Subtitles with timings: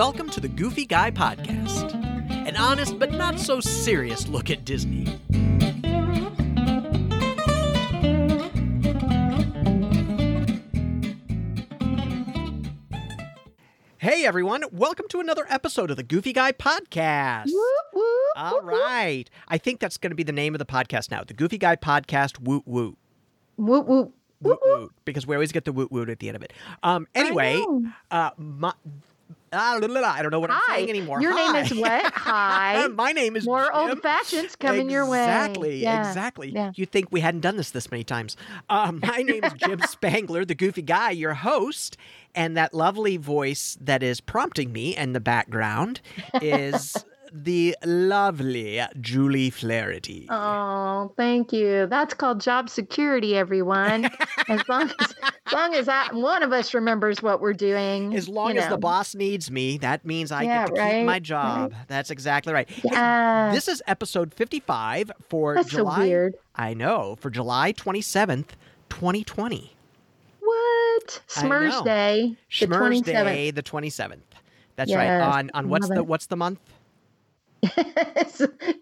[0.00, 1.92] Welcome to the Goofy Guy Podcast,
[2.48, 5.04] an honest but not so serious look at Disney.
[13.98, 17.48] Hey everyone, welcome to another episode of the Goofy Guy Podcast.
[17.52, 19.28] Whoop, whoop, All right.
[19.48, 21.24] I think that's going to be the name of the podcast now.
[21.24, 22.96] The Goofy Guy Podcast Woot Woot.
[23.58, 24.80] Whoop, whoop, Woot whoop, whoop.
[24.80, 24.92] Woot.
[25.04, 26.54] Because we always get the woot woot at the end of it.
[26.82, 27.62] Um anyway,
[28.10, 28.72] uh my,
[29.52, 29.80] I
[30.22, 30.76] don't know what I'm Hi.
[30.76, 31.20] saying anymore.
[31.20, 32.04] Your name is what?
[32.14, 32.86] Hi.
[32.94, 33.50] My name is Jim.
[33.52, 35.24] More old fashions coming your way.
[35.24, 36.50] Exactly, Yeah, exactly.
[36.50, 36.72] yeah.
[36.76, 38.36] You'd think we hadn't done this this many times.
[38.68, 41.96] Um, my name is Jim Spangler, the goofy guy, your host,
[42.34, 46.00] and that lovely voice that is prompting me in the background
[46.40, 46.96] is
[47.32, 50.26] the lovely Julie Flaherty.
[50.30, 51.86] Oh, thank you.
[51.86, 54.06] That's called job security, everyone.
[54.48, 55.14] as long as,
[55.46, 58.14] as long as I, one of us remembers what we're doing.
[58.14, 61.18] As long as the boss needs me, that means I Yeah, get to keep my
[61.18, 61.74] job.
[61.88, 62.68] That's exactly right.
[62.84, 63.52] Yeah.
[63.52, 65.96] This is episode 55 for That's July.
[65.96, 66.34] so weird.
[66.54, 68.48] I know, for July 27th,
[68.90, 69.76] 2020.
[70.40, 71.22] What?
[71.36, 71.42] Know.
[71.48, 72.36] Smurfs Day.
[72.50, 73.04] 27th.
[73.04, 74.18] Day, the 27th.
[74.76, 75.20] That's right.
[75.20, 76.06] On on what's love the it.
[76.06, 76.58] what's the month?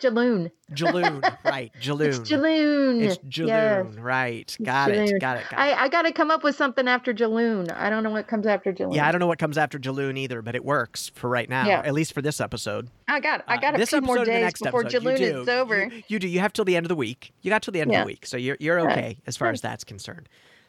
[0.00, 0.50] Jaloon.
[0.72, 1.72] Jaloon, right?
[1.80, 2.06] Jaloon.
[2.08, 3.02] It's Jaloon.
[3.02, 3.84] It's Yes.
[3.86, 4.56] Jaloon, right?
[4.62, 4.96] Got it.
[4.96, 5.20] Got it.
[5.20, 5.44] Got it.
[5.52, 7.72] I, I got to come up with something after Jaloon.
[7.74, 8.94] I don't know what comes after Jaloon.
[8.94, 11.66] yeah, I don't know what comes after Jaloon either, but it works for right now,
[11.66, 11.80] Yeah.
[11.84, 12.88] at least for this episode.
[13.08, 15.16] I got I Uh, got a this few more days next before episode, you Jaloon
[15.18, 15.40] do.
[15.42, 15.84] is over.
[15.86, 16.28] You, you do.
[16.28, 17.32] You have till the end of the week.
[17.42, 18.98] You got till the end of the week, so you're you're Right.
[18.98, 20.28] okay as far as that's concerned.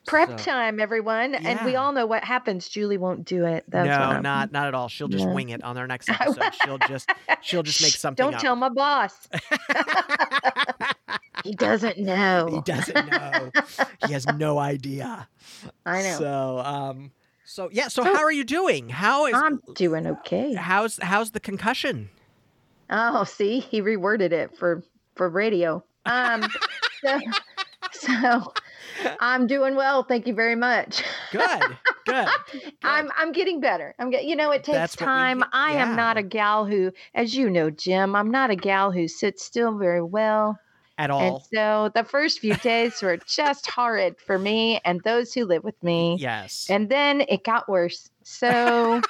[0.10, 2.68] Prep So- time, everyone, and we all know what happens.
[2.68, 3.64] Julie won't do it.
[3.68, 4.88] That's no, not not at all.
[4.88, 5.34] She'll just No.
[5.34, 6.52] wing it on our next episode.
[6.64, 8.42] she'll just she'll just make something Don't up.
[8.42, 9.28] tell my boss.
[11.44, 12.50] he doesn't know.
[12.52, 13.52] He doesn't know.
[14.08, 15.28] he has no idea.
[15.86, 16.18] I know.
[16.18, 17.12] So, um,
[17.46, 17.88] so yeah.
[17.88, 18.90] So, So- how are you doing?
[18.90, 20.54] How is I'm doing okay.
[20.56, 22.10] how's how's the concussion?
[22.90, 24.84] Oh, see, he reworded it for
[25.16, 25.84] for radio.
[26.06, 26.48] Um,
[27.04, 27.20] so,
[27.92, 28.54] so
[29.20, 30.04] I'm doing well.
[30.04, 31.04] Thank you very much.
[31.32, 31.62] Good,
[32.06, 32.28] good.
[32.84, 33.96] I'm I'm getting better.
[34.00, 35.40] I'm get, you know it takes That's we time.
[35.40, 35.90] get- I yeah.
[35.90, 39.44] am not a gal who, as you know, Jim, I'm not a gal who sits
[39.44, 40.58] still very well.
[40.98, 41.48] At And all?
[41.54, 45.82] so the first few days were just horrid for me and those who live with
[45.82, 46.18] me.
[46.20, 46.68] Yes.
[46.70, 48.10] And then it got worse.
[48.24, 49.02] So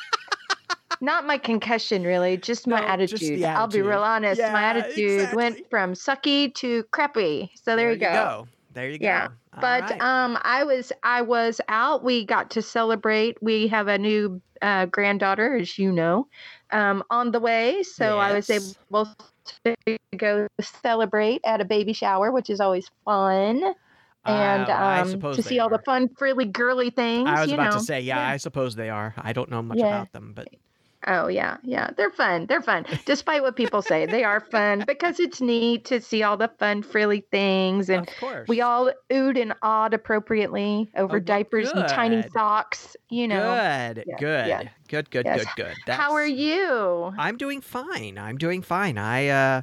[1.01, 3.19] not my concussion really, just my No, attitude.
[3.19, 4.39] just the I'll be real attitude.
[4.43, 4.53] honest.
[4.53, 5.35] my attitude exactly.
[5.37, 7.49] went from sucky to crappy.
[7.55, 8.47] So there, you go.
[8.73, 9.33] There you Yeah, go.
[9.59, 10.01] But right.
[10.01, 12.03] um, I was I was out.
[12.03, 13.41] We got to celebrate.
[13.41, 16.27] We have a new uh, granddaughter, as you know,
[16.71, 17.83] um, on the way.
[17.83, 19.07] So I was able
[19.65, 23.63] to go celebrate at a baby shower, which is always fun,
[24.25, 27.27] and Uh, um, to see all the fun, frilly, girly things.
[27.27, 27.79] I was about know.
[27.79, 28.27] to say, yeah, Yeah.
[28.29, 29.13] I suppose they are.
[29.17, 29.87] I don't know much Yeah.
[29.87, 30.49] about them, but
[31.07, 31.91] Oh yeah, yeah.
[31.95, 32.45] They're fun.
[32.47, 32.85] They're fun.
[33.05, 36.83] Despite what people say, they are fun because it's neat to see all the fun,
[36.83, 38.01] frilly things and.
[38.09, 38.47] of course.
[38.47, 43.53] We all oohed and awed appropriately over Oh, diapers and tiny socks, you know.
[43.53, 44.69] good, Yeah, good, yeah.
[44.87, 45.45] good, good, Yes.
[45.55, 45.75] good, good.
[45.87, 47.13] How are you?
[47.17, 48.17] I'm doing fine.
[48.17, 48.97] I'm doing fine.
[48.97, 49.61] I uh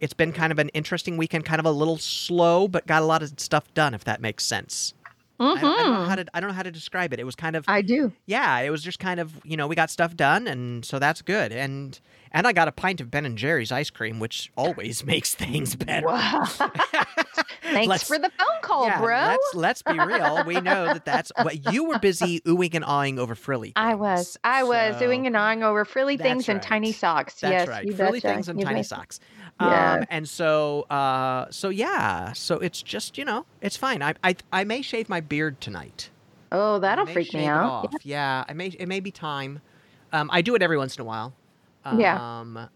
[0.00, 3.06] it's been kind of an interesting weekend, kind of a little slow, but got a
[3.06, 4.94] lot of stuff done if that makes sense.
[5.40, 6.24] I, don't, I don't know how mm-hmm.
[6.24, 7.20] to I don't know how to describe it.
[7.20, 8.12] It was kind of I do.
[8.26, 11.22] yeah, it was just kind of, you know, we got stuff done and so that's
[11.22, 11.52] good.
[11.52, 11.98] And
[12.32, 15.76] and I got a pint of Ben and Jerry's ice cream, which always makes things
[15.76, 16.06] better.
[16.06, 16.44] Wow.
[17.62, 19.16] Thanks Let's- for the phone call, yeah, bro.
[19.16, 20.44] Let's let's be real.
[20.44, 23.72] We know that that's what you were busy oohing and awing over frilly.
[23.76, 24.36] I was.
[24.42, 27.40] I was So- doing and awing over frilly things and tiny socks.
[27.40, 27.84] That's yes, right.
[27.84, 28.34] you Frilly betcha.
[28.34, 29.20] things and You tiny socks.
[29.60, 29.94] Yeah.
[29.94, 34.02] Um, and so, uh, so yeah, so it's just you know, it's fine.
[34.02, 36.10] I I, I may shave my beard tonight.
[36.52, 37.86] Oh, that'll freak me out.
[37.86, 37.94] off.
[38.04, 38.68] Yeah, I may.
[38.68, 39.60] It may be time.
[40.12, 41.34] Um, I do it every once in a while.
[41.84, 42.66] Um, Yeah.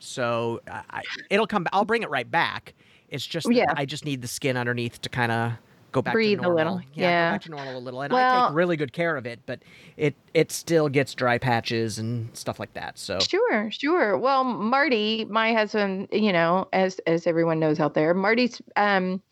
[0.00, 1.66] So I, I- it'll come.
[1.72, 2.74] I'll bring it right back.
[3.08, 3.72] It's just Yeah.
[3.76, 5.52] I just need the skin underneath to kind of
[5.92, 6.80] go back Breathe to a little.
[6.94, 7.28] Yeah, Yeah.
[7.30, 8.02] go back to normal a little.
[8.02, 9.60] And I take really good care of it, but
[9.96, 12.98] it it still gets dry patches and stuff like that.
[12.98, 14.18] So Sure, sure.
[14.18, 19.22] Well, Marty, my husband, you know, as as everyone knows out there, Marty's um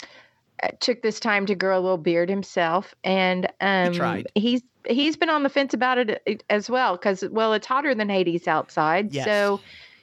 [0.63, 4.33] uh, took this time to grow a little beard himself, and um he tried.
[4.35, 7.95] he's he's been on the fence about it uh, as well because well, it's hotter
[7.95, 9.25] than Hades outside, Yes.
[9.25, 9.61] so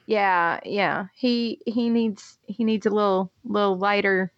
[0.07, 4.31] yeah, yeah, he he needs he needs a little little lighter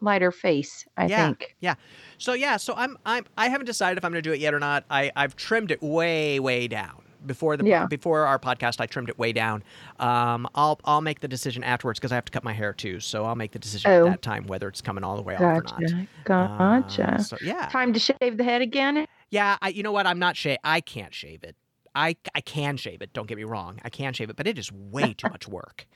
[0.00, 1.26] lighter face, I Yeah.
[1.26, 1.56] think.
[1.60, 1.74] Yeah
[2.18, 4.54] so yeah, so I'm I'm I haven't decided if I'm going to do it yet
[4.54, 4.84] or not.
[4.90, 7.84] I I've trimmed it way way down before the Yeah.
[7.86, 8.80] before our podcast.
[8.80, 9.62] I trimmed it way down.
[10.00, 13.00] Um, I'll I'll make the decision afterwards because I have to cut my hair too.
[13.00, 14.06] So I'll make the decision Oh.
[14.06, 15.78] at that time whether it's coming all the way off or not.
[15.80, 17.14] Gotcha, gotcha.
[17.14, 19.06] Uh, so yeah, Time to shave the head again.
[19.30, 19.58] yeah.
[19.60, 20.06] I you know what?
[20.06, 20.58] I'm not shave.
[20.64, 21.54] I can't shave it.
[21.94, 23.12] I I can shave it.
[23.12, 25.86] Don't get me wrong, I can shave it, but it is way too much work.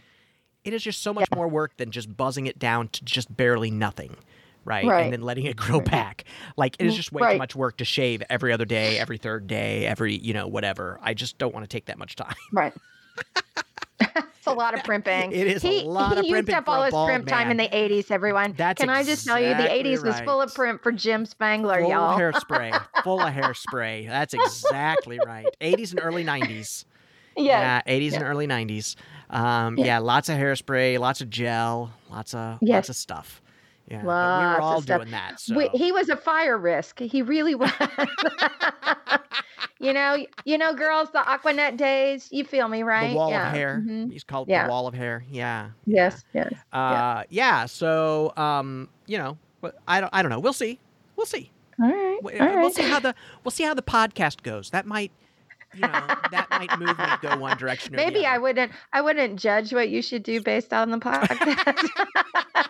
[0.65, 3.71] It is just so much more work than just buzzing it down to just barely
[3.71, 4.17] nothing,
[4.65, 4.85] right?
[4.87, 5.05] Right.
[5.05, 6.25] And then letting it grow back.
[6.57, 9.17] Like it is Mm, just way too much work to shave every other day, every
[9.19, 10.99] third day, every you know whatever.
[11.03, 12.35] I just don't want to take that much time.
[12.53, 12.73] Right.
[14.01, 15.33] it's a lot of primping.
[15.33, 17.51] It is a he, lot of he used primping up all a his primp time
[17.51, 18.55] in the 80s, everyone.
[18.57, 20.77] That's Can I just tell you, the exactly 80s was full of right.
[20.77, 22.19] primp for Jim Spangler, Full y'all.
[22.19, 24.09] hairspray, full of hairspray.
[24.09, 25.47] That's exactly right.
[25.61, 26.85] 80s and early 90s.
[27.37, 27.83] Yes.
[27.87, 28.97] Yeah, 80s and early 90s.
[29.31, 29.85] Um, Yeah.
[29.85, 29.99] yeah.
[29.99, 32.75] lots of hairspray, lots of gel, lots of Yes.
[32.75, 33.41] lots of stuff.
[33.89, 35.41] Yeah, but we were all doing that.
[35.41, 37.01] So We- he was a fire risk.
[37.01, 37.73] He really was.
[39.81, 42.29] you know, you know, girls, the Aquanet days.
[42.31, 43.11] You feel me, right?
[43.11, 43.49] the wall yeah.
[43.49, 43.83] of hair.
[43.85, 44.13] mhm.
[44.13, 44.65] He's called Yeah.
[44.65, 45.25] the wall of hair.
[45.31, 45.71] Yeah.
[45.87, 46.53] Yes, yes.
[46.73, 47.67] Uh, yeah.
[47.67, 49.39] So, um, you know,
[49.89, 50.11] I don't.
[50.13, 50.41] I don't know.
[50.41, 50.79] We'll see.
[51.17, 51.51] We'll see.
[51.83, 52.19] All right.
[52.23, 52.75] We- all We'll right.
[52.75, 54.71] see how the we'll see how the podcast goes.
[54.71, 55.11] That might,
[55.75, 58.73] you know, that might move me to go one direction Maybe I wouldn't.
[58.93, 61.89] I wouldn't judge what you should do based on the podcast.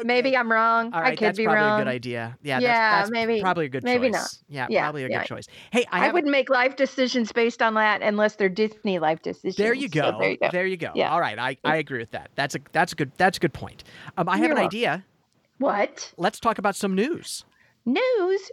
[0.04, 0.90] Maybe I'm wrong.
[0.92, 1.54] Right, I could be wrong.
[1.54, 1.80] that's probably wrong.
[1.80, 2.38] a good idea.
[2.42, 4.14] Yeah, Yeah, that's, that's maybe- probably a good maybe choice.
[4.14, 4.30] not.
[4.48, 5.46] Yeah, Yeah, probably a good choice.
[5.72, 9.56] Hey, I, I, wouldn't make life decisions based on that unless they're Disney life decisions.
[9.56, 10.18] There you So go.
[10.18, 10.48] there you go.
[10.52, 10.92] There you go.
[10.94, 11.12] Yeah.
[11.12, 12.30] All right, I, I agree with that.
[12.34, 13.84] That's a that's a good that's a good point.
[14.16, 15.04] Um, I have You're an idea.
[15.58, 17.44] What Let's talk about some news.
[17.86, 18.50] News?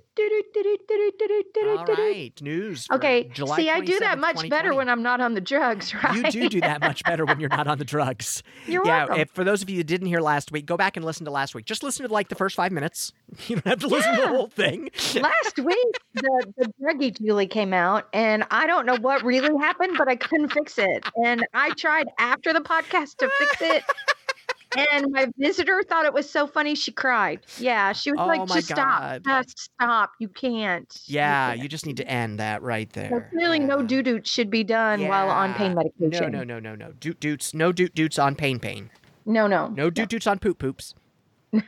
[1.99, 2.87] All right, news.
[2.91, 3.29] Okay.
[3.33, 6.17] July See, I do that much better when I'm not on the drugs, right?
[6.17, 8.41] You do do that much better when you're not on the drugs.
[8.65, 9.19] You're yeah, welcome.
[9.19, 11.31] if, for those of you who didn't hear last week, go back and listen to
[11.31, 11.65] last week.
[11.65, 13.13] Just listen to like the first five minutes.
[13.47, 14.89] You don't have to listen to the whole thing.
[15.15, 19.95] Last week, the, the druggy Julie came out, and I don't know what really happened,
[19.97, 21.05] but I couldn't fix it.
[21.23, 23.83] And I tried after the podcast to fix it.
[24.75, 27.39] And my visitor thought it was so funny, she cried.
[27.57, 29.21] Yeah, she was Oh like, just stop.
[29.23, 30.11] Just stop.
[30.19, 30.93] You can't.
[31.05, 33.29] You Yeah, can't." you just need to end that right there.
[33.31, 33.85] clearly, no Yeah.
[33.87, 36.31] doo doo should be done while on pain medication.
[36.31, 36.91] No, no, no, no, no.
[36.99, 37.53] Doot doots.
[37.53, 38.89] No doot doots on pain pain.
[39.25, 39.67] no, no.
[39.69, 40.93] No doot doots on poop poops.
[41.53, 41.61] We're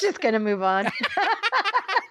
[0.00, 0.86] just gonna move on.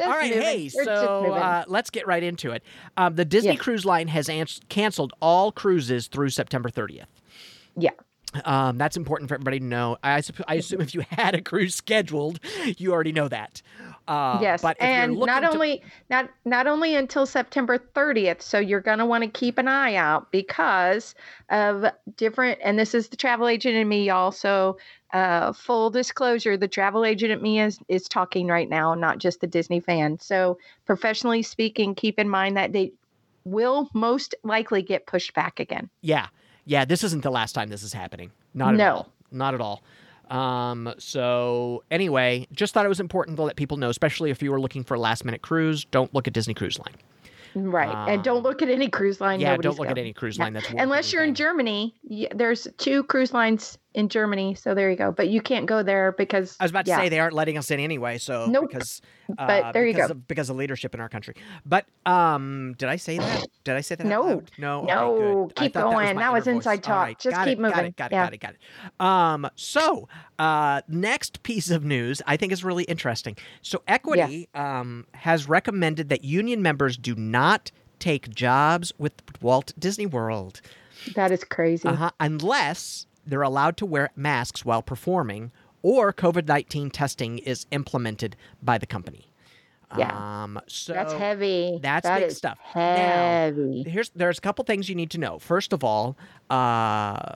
[0.00, 0.42] All right, moving.
[0.42, 2.62] hey, We're so uh, let's get right into it.
[2.96, 3.60] Um, the Disney Yes.
[3.60, 7.06] Cruise Line has ans- canceled all cruises through September 30th.
[7.76, 7.90] Yeah.
[8.44, 9.98] Um, that's important for everybody to know.
[10.02, 12.40] I, I assume if you had a cruise scheduled,
[12.78, 13.60] you already know that.
[14.08, 18.42] Uh, yes, and not looking to- only not not only until September 30th.
[18.42, 21.14] So you're going to want to keep an eye out because
[21.50, 21.84] of
[22.16, 22.58] different.
[22.64, 24.32] And this is the travel agent and me, y'all.
[25.12, 29.40] Uh, full disclosure: the travel agent and me is is talking right now, not just
[29.40, 30.18] the Disney fan.
[30.18, 32.94] So professionally speaking, keep in mind that date
[33.44, 35.90] will most likely get pushed back again.
[36.00, 36.28] Yeah,
[36.64, 36.84] yeah.
[36.84, 38.30] This isn't the last time this is happening.
[38.54, 38.94] Not at No.
[38.94, 39.12] all.
[39.30, 39.82] Not at all.
[40.32, 44.50] Um, so anyway, just thought it was important to let people know, especially if you
[44.50, 45.84] were looking for a last minute cruise.
[45.84, 46.94] Don't look at Disney Cruise Line.
[47.54, 49.38] Right, and don't Um, look at any cruise line.
[49.38, 50.44] yeah, don't look at any cruise Yeah.
[50.44, 51.34] line that's worth unless you're in.
[51.34, 51.94] Germany.
[52.34, 55.12] there's two cruise lines in Germany, so there you go.
[55.12, 57.58] But you can't go there because I was about to yeah, say they aren't letting
[57.58, 58.68] us in anyway, so Nope.
[58.70, 60.12] because But uh, there you because go.
[60.12, 61.34] of, because of leadership in our country.
[61.66, 63.46] But um, did I say that?
[63.64, 64.06] Did I say that?
[64.06, 64.42] No.
[64.58, 65.56] no, Okay, No, good.
[65.56, 66.16] Keep thought that was, going.
[66.16, 67.04] That was inside talk.
[67.06, 67.96] right, Just got keep it, Got it.
[67.96, 68.14] Got it.
[68.14, 68.24] Yeah.
[68.24, 68.40] Got it.
[68.40, 69.00] Got it.
[69.00, 70.08] Um, so
[70.38, 73.36] uh, next piece of news I think is really interesting.
[73.62, 80.06] So Equity um has recommended that union members do not take jobs with Walt Disney
[80.06, 80.60] World.
[81.14, 81.86] that is crazy.
[81.88, 85.52] Uh-huh, unless they're allowed to wear masks while performing
[85.82, 89.26] or COVID 19 testing is implemented by the company.
[89.98, 90.42] Yeah.
[90.44, 91.78] Um, so That's heavy.
[91.82, 92.58] that's That big stuff.
[92.74, 93.84] Now, Heavy.
[93.86, 95.38] here's there's a couple things you need to know.
[95.38, 96.16] First of all,
[96.48, 97.34] uh,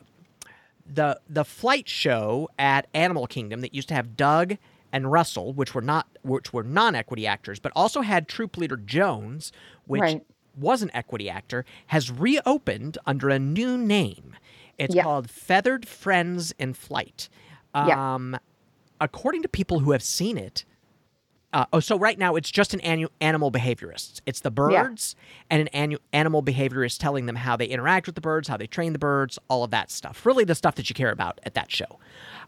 [0.87, 4.57] the the flight show at Animal Kingdom that used to have Dug
[4.93, 9.53] and Russell, which were not which were non-equity actors, but also had troop leader Jones,
[9.87, 10.25] which Right.
[10.57, 14.35] was an equity actor, has reopened under a new name.
[14.79, 15.03] It's Yeah.
[15.03, 17.29] called Feathered Friends in Flight.
[17.75, 18.15] Yeah.
[18.15, 18.39] Um,
[19.01, 20.65] according to people who have seen it,
[21.53, 24.21] uh, oh, so right now it's just an annu- animal behaviorist.
[24.27, 24.83] It's the Yeah.
[24.85, 25.15] birds
[25.51, 28.67] and an annu- animal behaviorist telling them how they interact with the birds, how they
[28.67, 30.25] train the birds, all of that stuff.
[30.27, 31.99] Really, the stuff that you care about at that show.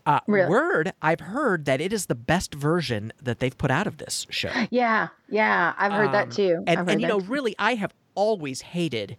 [0.07, 0.49] Uh, Really?
[0.49, 4.27] Word, I've heard that it is the best version that they've put out of this
[4.31, 4.51] show.
[4.71, 5.75] Yeah, yeah.
[5.79, 6.65] I've heard Um, that too.
[6.67, 7.27] And, I've and you know, too.
[7.27, 9.17] really, I have always hated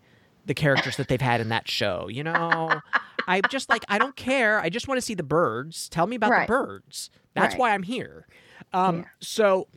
[0.49, 2.09] the characters that they've had in that show.
[2.09, 2.81] You know,
[3.27, 4.59] I'm just like, I don't care.
[4.59, 5.87] I just want to see the birds.
[5.87, 6.47] Tell me about Right.
[6.47, 7.11] the birds.
[7.35, 7.59] That's Right.
[7.59, 8.27] why I'm here.
[8.73, 9.03] Um, Yeah.
[9.21, 9.67] So,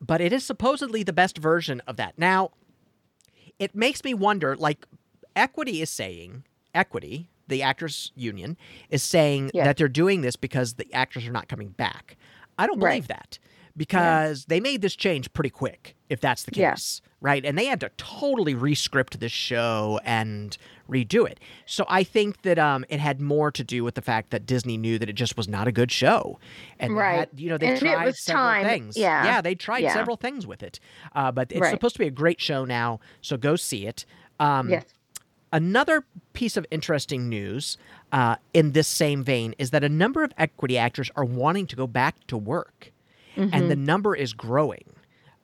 [0.00, 2.18] but it is supposedly the best version of that.
[2.18, 2.50] Now,
[3.58, 4.86] it makes me wonder like,
[5.36, 6.44] Equity is saying,
[6.74, 8.56] Equity, the actors union,
[8.88, 9.64] is saying Yeah.
[9.64, 12.16] that they're doing this because the actors are not coming back.
[12.58, 12.92] I don't Right.
[12.92, 13.38] believe that
[13.76, 16.70] because they made this change pretty quick, if that's the Yeah.
[16.72, 17.42] case, right?
[17.46, 20.58] And they had to totally rescript this show and
[20.90, 21.40] redo it.
[21.64, 24.76] So I think that um, it had more to do with the fact that Disney
[24.76, 26.38] knew that it just was not a good show,
[26.78, 27.20] and Right.
[27.20, 28.64] had- you know, they And tried several time.
[28.66, 28.96] things.
[28.98, 29.24] Yeah.
[29.24, 29.94] yeah, they tried Yeah.
[29.94, 30.80] several things with it,
[31.14, 31.70] uh, but it's Right.
[31.70, 33.00] supposed to be a great show now.
[33.22, 34.04] So go see it.
[34.38, 34.84] Um, yes.
[35.54, 37.76] Another piece of interesting news
[38.10, 41.76] uh, in this same vein is that a number of equity actors are wanting to
[41.76, 42.90] go back to work,
[43.36, 44.84] and the number is growing.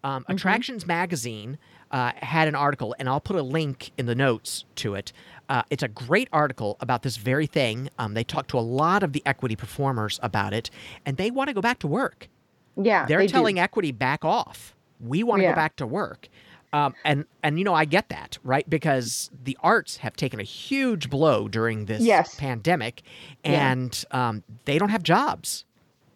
[0.05, 1.59] Um, Attractions Magazine
[1.91, 5.13] uh, had an article, and I'll put a link in the notes to it.
[5.49, 7.89] Uh, it's a great article about this very thing.
[7.99, 10.71] Um, they talked to a lot of the equity performers about it,
[11.07, 12.29] and they want to go back to work.
[12.77, 13.07] Yeah.
[13.07, 13.33] They're they do.
[13.33, 14.75] telling equity back off.
[15.01, 15.53] We want to Yeah.
[15.53, 16.29] go back to work.
[16.71, 20.43] Um, and and you know I get that right because the arts have taken a
[20.43, 22.35] huge blow during this Yes.
[22.35, 23.01] pandemic,
[23.43, 23.71] Yeah.
[23.73, 25.65] and um, they don't have jobs.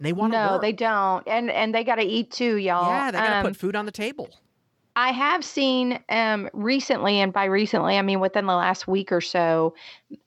[0.02, 0.62] They want to No, work.
[0.62, 2.88] they don't, and and they got to eat too, y'all.
[2.88, 4.30] yeah, they got to Um, put food on the table.
[4.94, 9.22] I have seen um, recently, and by recently I mean within the last week or
[9.22, 9.74] so,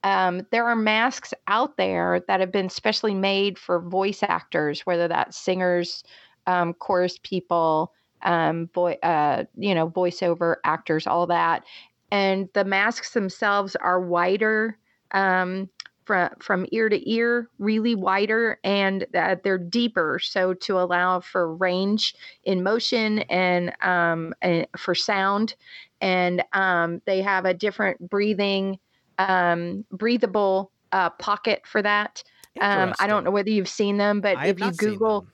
[0.03, 5.08] um, there are masks out there that have been specially made for voice actors, whether
[5.08, 6.03] that's singers,
[6.48, 11.63] um, chorus people, um, boy, uh, you know, voiceover actors, all that.
[12.12, 14.79] And the masks themselves are wider.
[15.12, 15.70] Um,
[16.05, 21.53] from from ear to ear, really wider, and uh, they're deeper, so to allow for
[21.55, 25.55] range in motion and um, and for sound,
[26.01, 28.79] and um, they have a different breathing,
[29.17, 32.24] um, breathable uh, pocket for that.
[32.62, 35.27] Um, I don't know whether you've seen them, but I if you Google,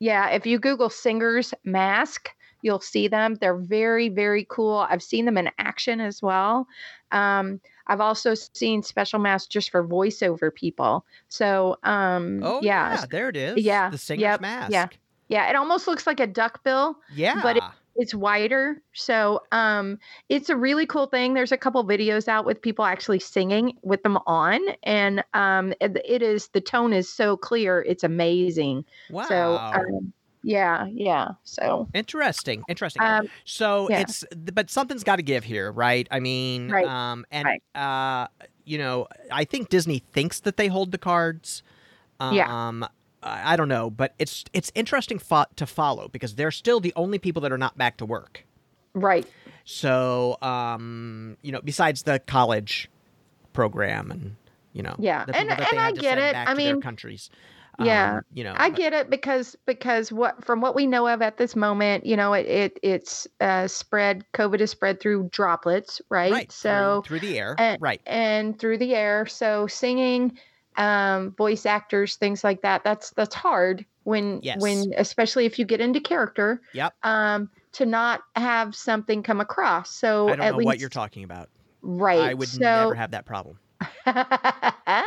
[0.00, 2.30] yeah, if you Google singers mask,
[2.62, 3.36] you'll see them.
[3.36, 4.86] They're very, very cool.
[4.88, 6.66] I've seen them in action as well.
[7.12, 11.04] Um, I've also seen special masks just for voiceover people.
[11.28, 13.58] So, um, Oh yeah, yeah, there it is.
[13.58, 14.72] yeah, the singer's yep, mask.
[14.72, 14.88] yeah.
[15.28, 17.40] yeah, it almost looks like a duck bill, yeah.
[17.42, 17.60] but
[17.96, 18.82] it's wider.
[18.92, 19.98] So, um,
[20.28, 21.34] it's a really cool thing.
[21.34, 25.96] There's a couple videos out with people actually singing with them on, and um, it,
[26.04, 27.82] it is the tone is so clear.
[27.82, 28.84] It's amazing.
[29.10, 29.26] wow.
[29.28, 30.12] So, um,
[30.44, 31.30] yeah, yeah.
[31.42, 32.62] So, Interesting.
[32.68, 33.02] Interesting.
[33.02, 34.00] um, so yeah.
[34.00, 36.06] it's but something's got to give here, right?
[36.10, 37.62] I mean, Right, um and right.
[37.74, 38.28] uh
[38.66, 41.62] you know, I think Disney thinks that they hold the cards.
[42.20, 42.88] Um Yeah.
[43.26, 47.18] I don't know, but it's it's interesting fo- to follow because they're still the only
[47.18, 48.44] people that are not back to work.
[48.92, 49.26] right.
[49.64, 52.90] So, um, you know, besides the college
[53.54, 54.36] program and
[54.74, 56.36] you know, Yeah, and- people that they and I get it.
[56.36, 57.30] I mean, countries.
[57.80, 61.08] yeah, Um, you know, I but- get it because because what from what we know
[61.08, 64.24] of at this moment, you know, it, it it's uh, spread.
[64.34, 66.30] COVID is spread through droplets, right?
[66.32, 68.00] right So through, through the air, and- right?
[68.06, 69.26] and through the air.
[69.26, 70.38] So singing,
[70.76, 72.84] um, voice actors, things like that.
[72.84, 74.60] That's that's hard when Yes.
[74.60, 76.60] when especially if you get into character.
[76.74, 76.94] Yep.
[77.02, 79.90] Um, to not have something come across.
[79.90, 81.48] So I don't at know least what you're talking about.
[81.82, 82.20] right.
[82.20, 83.58] I would so, never have that problem.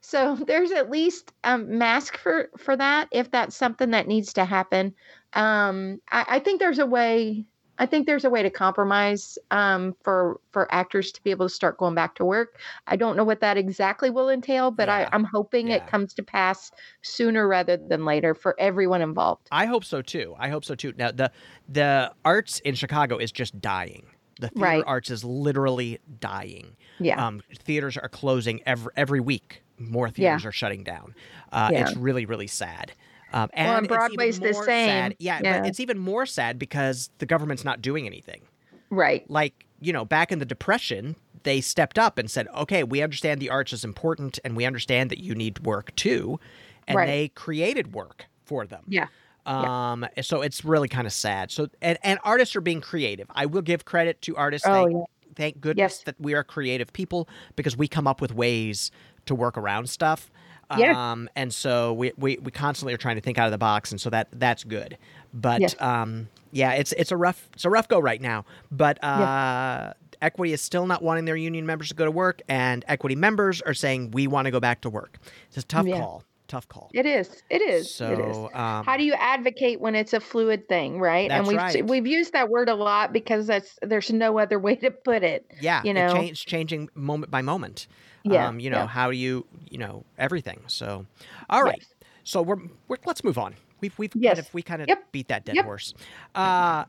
[0.00, 4.44] so there's at least a mask for for that if that's something that needs to
[4.44, 4.94] happen.
[5.34, 7.46] Um, I, I think there's a way.
[7.78, 11.54] I think there's a way to compromise um, for for actors to be able to
[11.54, 12.58] start going back to work.
[12.86, 15.76] I don't know what that exactly will entail, but Yeah, I, I'm hoping yeah.
[15.76, 19.48] it comes to pass sooner rather than later for everyone involved.
[19.50, 20.34] I hope so too.
[20.38, 20.92] I hope so too.
[20.96, 21.32] Now the
[21.68, 24.06] the arts in Chicago is just dying.
[24.42, 24.84] The theater Right.
[24.86, 26.76] arts is literally dying.
[26.98, 29.62] Yeah, Um, theaters are closing every every week.
[29.78, 30.12] More Yeah.
[30.12, 31.14] theaters are shutting down.
[31.52, 31.82] Uh, Yeah.
[31.88, 32.92] It's really really sad.
[33.32, 34.64] Um, and Well, Broadway's the same.
[34.64, 35.16] Sad.
[35.18, 35.60] Yeah, Yeah.
[35.60, 38.42] but it's even more sad because the government's not doing anything.
[38.90, 39.24] right.
[39.30, 43.40] Like you know, back in the depression, they stepped up and said, "Okay, we understand
[43.40, 46.38] the arts is important, and we understand that you need work too,"
[46.86, 47.06] and Right.
[47.06, 48.84] they created work for them.
[48.86, 49.06] Yeah.
[49.46, 51.50] Um, so it's really kind of sad.
[51.50, 53.26] So and, and artists are being creative.
[53.34, 54.66] I will give credit to artists.
[54.66, 55.04] Oh, thank, yeah.
[55.36, 56.02] thank goodness Yes.
[56.04, 58.90] that we are creative people because we come up with ways
[59.26, 60.30] to work around stuff.
[60.78, 61.12] Yeah.
[61.12, 63.90] Um, and so we, we, we constantly are trying to think out of the box,
[63.92, 64.96] and so that that's good.
[65.34, 65.74] But Yes.
[65.80, 68.46] um, yeah, it's it's a rough it's a rough go right now.
[68.70, 72.86] But uh, Equity is still not wanting their union members to go to work, and
[72.88, 75.18] Equity members are saying we want to go back to work.
[75.48, 75.98] It's a tough Yeah.
[75.98, 76.24] call.
[76.52, 76.90] Tough call.
[76.92, 77.42] It is.
[77.48, 77.94] It is.
[77.94, 78.36] So it is.
[78.36, 81.86] um, how do you advocate when it's a fluid thing right and we've right.
[81.86, 85.46] we've used that word a lot because that's there's no other way to put it
[85.62, 86.14] yeah, you know?
[86.14, 87.86] it's changing moment by moment.
[88.22, 88.86] Yeah, um, you know yeah.
[88.86, 90.60] how do you you know everything.
[90.66, 91.06] So,
[91.48, 91.78] all right.
[91.78, 91.94] Yes.
[92.24, 93.54] So we're, we're let's move on.
[93.80, 94.34] We've we've Yes.
[94.34, 95.10] kind of we kind of Yep.
[95.10, 95.64] beat that dead Yep.
[95.64, 95.94] horse.
[96.34, 96.84] Uh,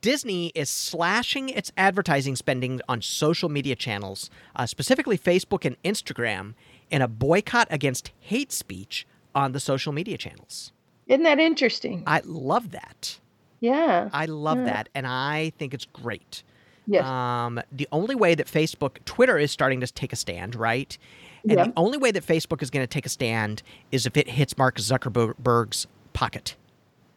[0.00, 6.54] Disney is slashing its advertising spending on social media channels, uh, specifically Facebook and Instagram,
[6.94, 10.70] in a boycott against hate speech on the social media channels.
[11.08, 12.04] Isn't that interesting?
[12.06, 13.18] I love that.
[13.58, 14.08] yeah.
[14.12, 14.64] I love Yeah.
[14.64, 16.44] that, and I think it's great.
[16.86, 17.04] Yes.
[17.04, 20.96] Um, the only way that Facebook, Twitter is starting to take a stand, right?
[21.42, 21.64] And Yeah.
[21.64, 24.56] the only way that Facebook is going to take a stand is if it hits
[24.56, 26.54] Mark Zuckerberg's pocket.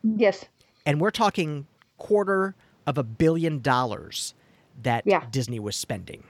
[0.03, 0.45] yes.
[0.87, 1.67] And we're talking
[1.97, 2.55] quarter
[2.87, 4.33] of a billion dollars
[4.81, 5.25] that Yeah.
[5.29, 6.23] Disney was spending.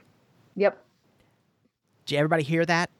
[0.56, 0.84] Yep.
[2.06, 2.90] Did everybody hear that?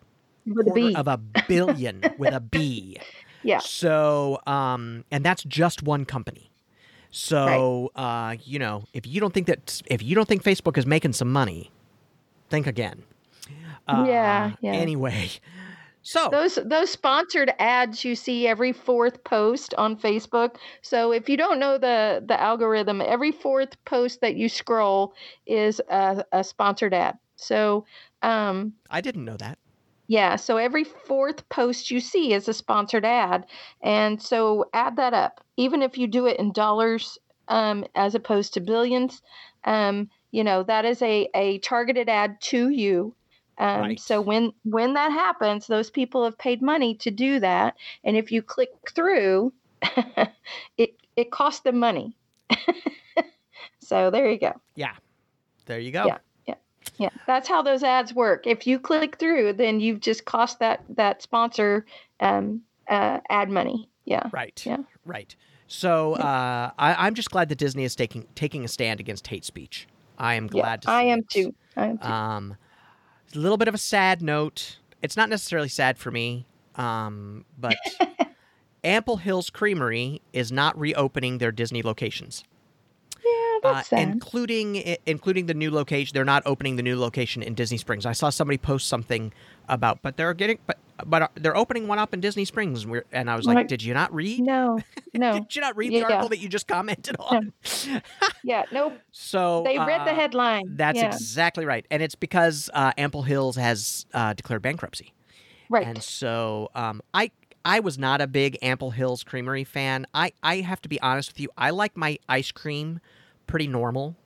[0.54, 2.98] With a Quarter of a billion with a B.
[3.42, 3.58] yeah.
[3.58, 6.50] So, um, and that's just one company.
[7.10, 10.86] So, uh, you know, if you don't think that, if you don't think Facebook is
[10.86, 11.70] making some money,
[12.50, 13.02] think again.
[13.86, 14.72] Uh, Yeah, yeah.
[14.72, 15.30] Anyway,
[16.02, 20.56] so Those those sponsored ads you see every fourth post on Facebook.
[20.80, 25.12] So if you don't know the the algorithm, every fourth post that you scroll
[25.46, 27.18] is a, a sponsored ad.
[27.36, 27.84] So
[28.22, 29.58] um, I didn't know that.
[30.08, 33.46] Yeah, so every fourth post you see is a sponsored ad,
[33.82, 35.44] and so add that up.
[35.58, 39.22] Even if you do it in dollars um, as opposed to billions,
[39.64, 43.14] um, you know that is a a targeted ad to you.
[43.58, 44.00] Um, Right.
[44.00, 48.32] So when when that happens, those people have paid money to do that, and if
[48.32, 49.52] you click through,
[50.78, 52.16] it it costs them money.
[53.80, 54.58] so there you go.
[54.74, 54.94] Yeah.
[55.66, 56.06] There you go.
[56.06, 56.18] Yeah.
[56.96, 58.46] Yeah, that's how those ads work.
[58.46, 61.84] If you click through, then you've just cost that that sponsor
[62.20, 63.88] um, uh, ad money.
[64.04, 64.62] Yeah, Right.
[64.64, 64.78] Yeah.
[65.04, 65.34] Right.
[65.66, 69.44] So uh, I, I'm just glad that Disney is taking taking a stand against hate
[69.44, 69.86] speech.
[70.18, 70.62] I am yeah.
[70.62, 70.90] glad to.
[70.90, 71.30] I am it.
[71.30, 71.54] too.
[71.76, 72.06] I am too.
[72.06, 72.56] Um,
[73.34, 74.78] a little bit of a sad note.
[75.02, 77.76] It's not necessarily sad for me, um, but
[78.84, 82.42] Ample Hills Creamery is not reopening their Disney locations,
[83.62, 86.14] yeah, uh, including including the new location.
[86.14, 88.06] They're not opening the new location in Disney Springs.
[88.06, 89.32] I saw somebody post something
[89.68, 92.84] about, but they're getting, but but uh, they're opening one up in Disney Springs.
[92.84, 94.40] And, and I was like, Like- did you not read?
[94.40, 94.78] no,
[95.14, 96.04] no, Did you not read the Yeah.
[96.04, 97.52] article that you just commented on?
[98.44, 98.98] yeah, nope.
[99.12, 100.64] so They read the uh, headline.
[100.76, 105.12] That's yeah, exactly right, and it's because uh, Ample Hills has uh, declared bankruptcy,
[105.68, 105.86] right.
[105.86, 107.30] and so um, I
[107.64, 110.06] I was not a big Ample Hills Creamery fan.
[110.14, 111.48] I I have to be honest with you.
[111.58, 113.00] I like my ice cream
[113.48, 114.16] pretty normal.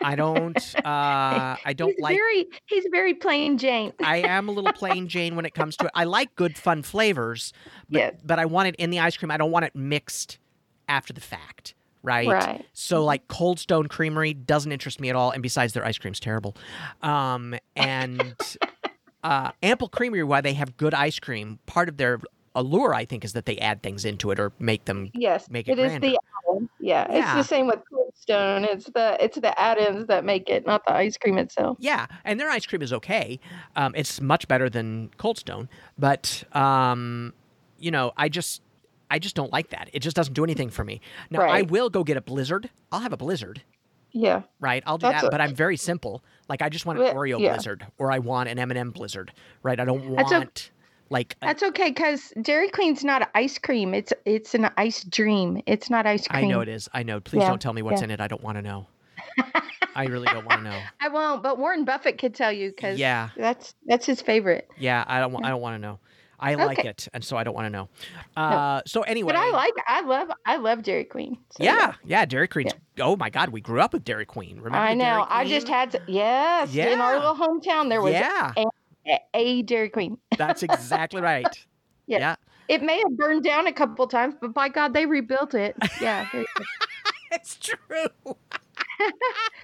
[0.00, 2.16] I don't uh, I don't he's like.
[2.16, 3.92] very he's very plain Jane.
[4.02, 5.90] I am a little plain Jane when it comes to it.
[5.94, 7.52] I like good fun flavors,
[7.90, 8.10] but Yeah.
[8.24, 9.30] but I want it in the ice cream.
[9.30, 10.38] I don't want it mixed
[10.88, 11.74] after the fact.
[12.02, 12.28] Right.
[12.28, 12.66] Right.
[12.74, 16.20] So like Cold Stone Creamery doesn't interest me at all, and besides, their ice cream's
[16.20, 16.54] terrible.
[17.02, 18.34] Um, and
[19.24, 22.20] uh, Ample Creamery, why they have good ice cream, part of their
[22.54, 25.10] allure, I think, is that they add things into it or make them.
[25.14, 26.68] Yes, Make it it is the add-in.
[26.80, 28.64] Yeah, it's the same with Cold Stone.
[28.64, 31.76] It's the it's the add-ins that make it, not the ice cream itself.
[31.80, 33.40] Yeah, and their ice cream is okay.
[33.76, 37.32] Um, it's much better than Cold Stone, but um,
[37.78, 38.62] you know, I just.
[39.10, 39.90] I just don't like that.
[39.92, 41.00] It just doesn't do anything for me.
[41.30, 42.70] Now I will go get a Blizzard.
[42.90, 43.62] I'll have a Blizzard.
[44.12, 44.82] Yeah, right?
[44.86, 46.24] I'll do That's that, a- but I'm very simple.
[46.48, 47.50] Like I just want an Oreo yeah.
[47.52, 49.78] Blizzard, or I want an M&M Blizzard, right?
[49.78, 50.70] I don't want
[51.14, 53.94] like that's okay because Dairy Queen's not ice cream.
[53.94, 55.62] It's it's an ice dream.
[55.64, 56.44] It's not ice cream.
[56.44, 56.88] I know it is.
[56.92, 57.20] I know.
[57.20, 58.04] Please Yeah, don't tell me what's yeah.
[58.04, 58.20] in it.
[58.20, 58.86] I don't want to know.
[59.96, 60.80] I really don't want to know.
[61.00, 64.68] I won't, but Warren Buffett could tell you because Yeah, that's that's his favorite.
[64.76, 65.04] yeah.
[65.06, 65.42] I don't.
[65.44, 66.00] I don't want to know.
[66.40, 67.88] I like it, and so I don't want to know.
[68.36, 71.38] Uh, so anyway, But I like, I love, I love Dairy Queen.
[71.50, 72.26] So, yeah, yeah.
[72.26, 72.68] Dairy Queen.
[72.98, 74.56] Oh my God, we grew up with Dairy Queen.
[74.56, 74.76] Remember?
[74.76, 75.24] I know.
[75.28, 76.02] I just had to.
[76.06, 78.52] Yes, in our little hometown there was Yeah,
[79.34, 80.18] a, Dairy Queen.
[80.38, 81.46] that's exactly right.
[82.06, 82.20] Yes.
[82.20, 82.36] Yeah,
[82.68, 85.74] It may have burned down a couple times, but by God, they rebuilt it.
[86.00, 86.28] Yeah,
[87.32, 87.76] it's true.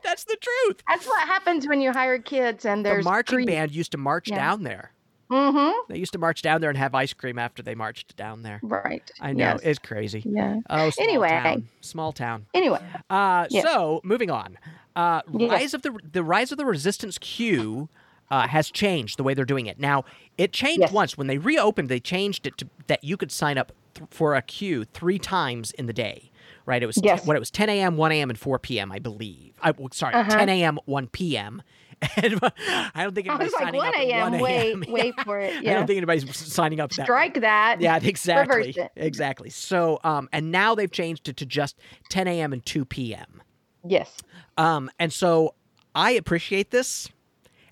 [0.02, 0.82] that's the truth.
[0.88, 4.28] that's what happens when you hire kids and The there's marching band used to march
[4.28, 4.36] Yeah.
[4.36, 4.92] down there.
[5.30, 5.92] Mm-hmm.
[5.92, 8.58] They used to march down there and have ice cream after they marched down there.
[8.64, 9.08] Right.
[9.20, 9.60] I know Yes.
[9.62, 10.24] it's crazy.
[10.26, 10.56] Yeah.
[10.68, 11.28] Oh, small Anyway.
[11.28, 11.68] town.
[11.80, 12.46] small town.
[12.52, 13.46] Anyway, Uh.
[13.48, 14.58] So moving on,
[14.96, 15.50] uh, Yes.
[15.50, 17.88] rise of the the rise of the resistance queue
[18.30, 19.78] uh, has changed the way they're doing it.
[19.78, 20.04] Now
[20.38, 20.92] it changed Yes.
[20.92, 21.88] once when they reopened.
[21.88, 25.72] They changed it to that you could sign up th- for a queue three times
[25.72, 26.30] in the day.
[26.66, 26.82] Right?
[26.82, 27.26] It was Yes.
[27.26, 28.92] what it was 10 a.m., 1 a.m., and 4 p.m.
[28.92, 29.54] I believe.
[29.62, 30.30] I well, sorry, Uh-huh.
[30.38, 31.62] 10 a.m., 1 p.m.
[32.16, 34.32] And I don't think anybody's was like signing 1 up a.m.
[34.32, 35.56] 1 Wait, wait for it.
[35.58, 37.04] I don't think anybody's signing up that.
[37.04, 37.80] Strike that.
[37.80, 38.70] Yeah, exactly.
[38.70, 38.90] It.
[38.96, 39.50] Exactly.
[39.50, 41.76] So, um, and now they've changed it to just
[42.08, 42.52] 10 a.m.
[42.54, 43.42] and 2 p.m.
[43.86, 44.16] Yes.
[44.56, 45.54] Um, and so
[45.94, 47.08] I appreciate this,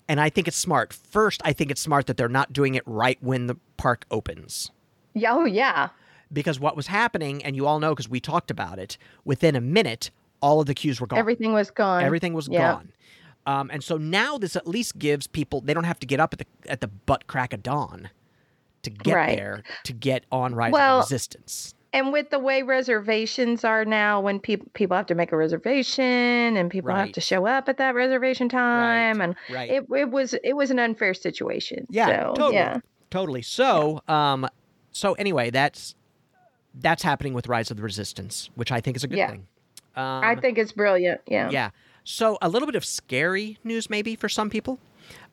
[0.09, 0.91] and I think it's smart.
[0.91, 4.71] First, I think it's smart that they're not doing it right when the park opens.
[5.13, 5.89] Yeah, Oh yeah.
[6.31, 9.61] Because what was happening, and you all know because we talked about it, within a
[9.61, 11.17] minute, all of the queues were gone.
[11.17, 12.03] Everything was gone.
[12.03, 12.73] Everything was Yeah.
[12.73, 12.91] gone.
[13.47, 16.33] Um, and so now this at least gives people they don't have to get up
[16.33, 18.09] at the at the butt crack of dawn
[18.83, 19.35] to get Right.
[19.37, 21.73] there to get on Rise Well, of Resistance.
[21.93, 26.03] And with the way reservations are now, when people people have to make a reservation
[26.57, 29.69] and people have to show up at that reservation time, and Right.
[29.69, 31.87] it it was it was an unfair situation.
[31.89, 32.53] Yeah, so, totally.
[32.55, 33.41] yeah, Totally.
[33.41, 34.47] So, um,
[34.91, 35.95] so anyway, that's
[36.75, 39.29] that's happening with Rise of the Resistance, which I think is a good Yeah.
[39.31, 39.47] thing.
[39.95, 41.21] Um, I think it's brilliant.
[41.27, 41.49] Yeah.
[41.49, 41.71] yeah.
[42.03, 44.79] So a little bit of scary news, maybe for some people.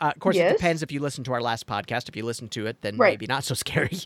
[0.01, 2.09] Uh, of course, it depends if you listen to our last podcast.
[2.09, 3.12] If you listen to it, then Right.
[3.12, 3.99] maybe not so scary.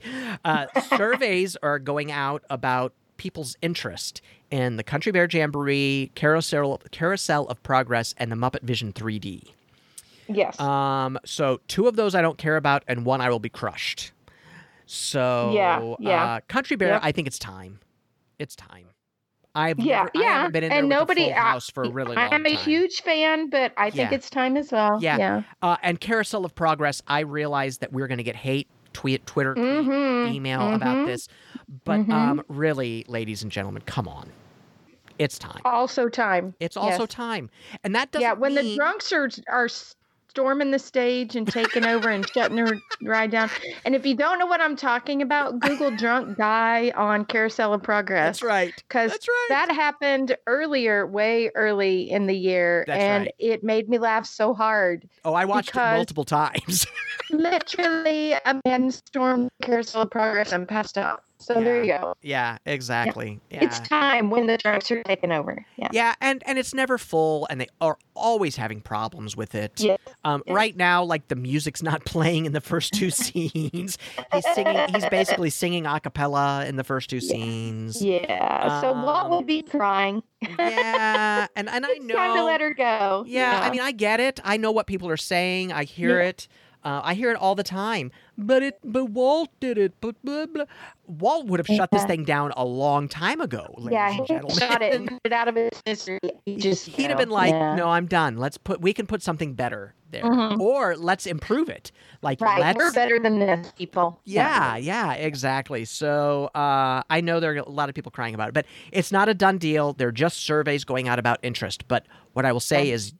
[0.45, 7.47] Uh, surveys are going out about people's interest in the Country Bear Jamboree, Carousel, Carousel
[7.47, 9.53] of Progress, and the Muppet Vision 3D.
[10.29, 10.59] Yes.
[10.61, 14.13] Um, so two of those I don't care about, and one I will be crushed.
[14.87, 16.25] So Yeah, yeah.
[16.25, 17.01] Uh, Country Bear, Yep.
[17.05, 17.81] I think it's time.
[18.39, 18.87] It's time.
[19.55, 20.49] I've yeah, never, I yeah.
[20.49, 21.33] been in and nobody.
[21.33, 24.17] I- house for a really long I'm a huge fan, but I think Yeah.
[24.17, 24.99] it's time as well.
[25.01, 25.19] Yeah.
[25.19, 25.43] Yeah.
[25.61, 29.27] Uh, and Carousel of Progress, I realized that we are going to get hate, tweet,
[29.27, 31.29] Twitter, tweet, Mhm, email about mhm, this.
[31.85, 32.13] But mhm.
[32.13, 34.31] um, really, ladies and gentlemen, come on.
[35.19, 35.61] It's time.
[35.67, 36.55] Also time.
[36.61, 37.11] It's also yes.
[37.11, 37.51] time.
[37.85, 38.65] And that doesn't yeah, when mean...
[38.65, 39.69] the drunks are are
[40.31, 43.51] storming the stage and taking over and shutting her ride down.
[43.85, 47.83] And if you don't know what I'm talking about, Google drunk guy on Carousel of
[47.83, 48.39] Progress.
[48.39, 48.73] That's right.
[48.77, 49.47] Because That's right.
[49.51, 53.35] that happened earlier, way early in the year, That's and right.
[53.39, 55.09] it made me laugh so hard.
[55.25, 56.87] oh, I watched it multiple times.
[57.31, 61.25] Literally, a man stormed Carousel of Progress and passed out.
[61.41, 62.15] So there you go.
[62.23, 63.41] yeah, exactly.
[63.51, 63.65] Yeah.
[63.65, 65.65] It's time when the drugs are taking over.
[65.77, 65.89] Yeah.
[65.93, 69.81] Yeah, and and it's never full, and they are always having problems with it.
[69.81, 69.99] Yes.
[70.25, 70.55] Um, Yes.
[70.55, 73.99] right now, like the music's not playing in the first two scenes.
[74.33, 74.79] He's singing.
[74.95, 77.29] He's basically singing a cappella in the first two Yeah.
[77.33, 78.03] scenes.
[78.03, 78.81] Yeah.
[78.81, 80.23] so Walt Um, will be crying.
[80.43, 82.15] Yeah, and and I know.
[82.15, 83.25] time to let her go.
[83.27, 84.41] yeah, I mean, I get it.
[84.45, 85.73] I know what people are saying.
[85.73, 86.29] I hear Yeah.
[86.29, 86.49] it.
[86.83, 88.11] Uh, I hear it all the time.
[88.39, 89.93] But it, but Walt did it.
[90.01, 90.65] But blah, blah.
[91.07, 94.25] Walt would have shut this thing down a long time ago, ladies yeah, and he
[94.27, 94.57] gentlemen.
[94.57, 96.19] shot it and put it out of his misery.
[96.47, 97.75] He just he'd you have been like, yeah.
[97.75, 98.37] "No, I'm done.
[98.39, 98.81] Let's put.
[98.81, 100.59] We can put something better there, Mhm.
[100.59, 101.93] or let's improve it.
[102.23, 102.77] Like, Right, let's.
[102.79, 104.21] we're better than this, people.
[104.25, 105.85] yeah, yeah, exactly.
[105.85, 109.13] So uh, I know there are a lot of people crying about it, but it's
[109.13, 109.93] not a done deal.
[109.93, 111.87] They're just surveys going out about interest.
[111.89, 112.95] But what I will say Yeah.
[112.95, 113.13] is,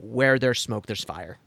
[0.00, 1.38] where there's smoke, there's fire.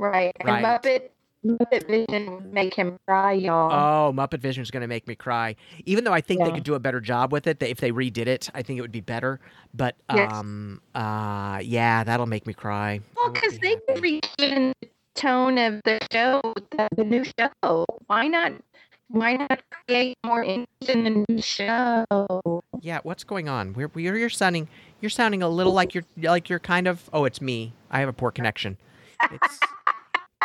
[0.00, 0.36] Right.
[0.40, 0.64] And Right.
[0.64, 1.10] Muppet,
[1.44, 3.72] Muppet Vision would make him cry, y'all.
[3.72, 5.56] Oh, Muppet Vision is going to make me cry.
[5.86, 8.26] Even though I think they could do a better job with it, if they redid
[8.26, 9.40] it, I think it would be better.
[9.74, 10.32] But Yes.
[10.32, 13.00] um, uh, yeah, that'll make me cry.
[13.16, 14.20] Well, because be they happy.
[14.20, 17.86] could the tone of the show, the, the new show.
[18.06, 18.52] Why not?
[19.08, 22.62] Why not create more interest in the new show?
[22.80, 23.72] Yeah, what's going on?
[23.72, 24.68] We're, we're you're sounding
[25.00, 27.72] you're sounding a little like you're like you're kind of oh it's me.
[27.90, 28.76] I have a poor connection.
[29.32, 29.58] It's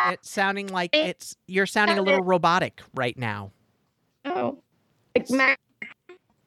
[0.06, 3.52] it's sounding like it's you're sounding a little robotic right now.
[4.24, 4.58] Oh,
[5.14, 5.58] like Mac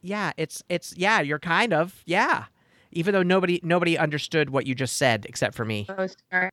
[0.02, 2.46] Yeah, it's it's yeah, you're kind of yeah.
[2.92, 5.88] Even though nobody nobody understood what you just said except for me.
[5.90, 6.50] Oh, sorry.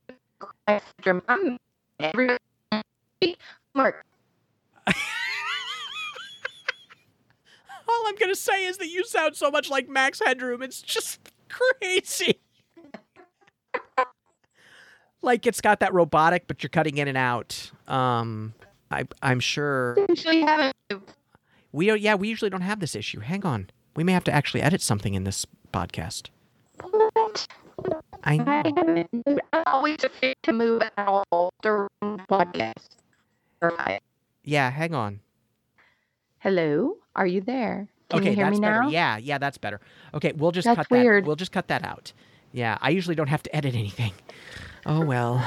[3.74, 4.04] Mark,
[7.88, 10.62] All I'm gonna say is that you sound so much like Max Headroom.
[10.62, 12.40] It's just crazy.
[15.22, 17.70] Like it's got that robotic, but you're cutting in and out.
[17.88, 18.54] Um,
[18.90, 20.74] I I'm sure usually haven't.
[21.72, 22.00] we don't.
[22.00, 23.20] Yeah, we usually don't have this issue.
[23.20, 26.28] Hang on, we may have to actually edit something in this podcast.
[26.82, 27.46] What?
[28.24, 29.08] I I haven't.
[29.52, 32.86] I'm always afraid to move at all during the podcast.
[33.60, 34.00] Right.
[34.44, 35.20] Yeah, hang on.
[36.38, 37.88] Hello, are you there?
[38.08, 38.82] Can okay, you hear that's me better.
[38.82, 38.88] now?
[38.88, 39.80] Yeah, yeah, that's better.
[40.14, 41.24] Okay, we'll just That's cut weird.
[41.24, 41.26] that.
[41.26, 42.12] We'll just cut that out.
[42.52, 44.12] Yeah, I usually don't have to edit anything.
[44.86, 45.44] Oh well.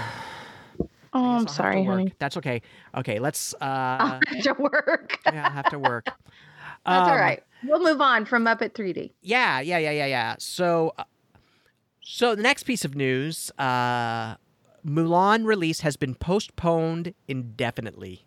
[1.14, 2.14] Oh, I I'm sorry, honey.
[2.20, 2.62] That's okay.
[2.96, 3.54] Okay, let's.
[3.56, 5.20] Uh have to work.
[5.26, 6.06] yeah, I have to work.
[6.86, 7.44] That's all Um, right.
[7.64, 9.12] We'll move on from Muppet 3D.
[9.22, 10.36] Yeah, yeah, yeah, yeah, yeah.
[10.40, 11.04] So, uh,
[12.02, 14.36] so the next piece of news: uh,
[14.86, 18.26] Mulan release has been postponed indefinitely.